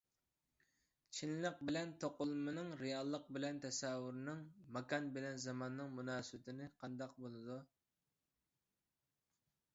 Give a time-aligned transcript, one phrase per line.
[1.17, 4.41] چىنلىق بىلەن توقۇلمىنىڭ، رېئاللىق بىلەن تەسەۋۋۇرنىڭ،
[4.79, 7.61] ماكان بىلەن زاماننىڭ مۇناسىۋىتىنى قانداق بولىدۇ؟